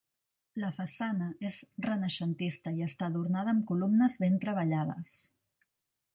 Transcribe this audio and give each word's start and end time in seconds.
La 0.61 0.69
façana 0.77 1.27
és 1.49 1.59
renaixentista 1.87 2.73
i 2.79 2.87
està 2.89 3.11
adornada 3.11 3.55
amb 3.55 3.65
columnes 3.73 4.19
ben 4.25 4.43
treballades. 4.49 5.15